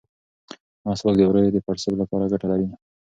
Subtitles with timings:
[0.85, 2.67] مسواک د ووریو د پړسوب لپاره ګټه لري.